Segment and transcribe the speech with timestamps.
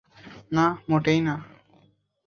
[0.51, 1.35] না, মোটেই না।